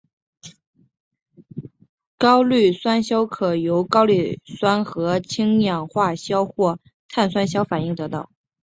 [2.17, 8.31] 高氯酸镍可由高氯酸和氢氧化镍或碳酸镍反应得到。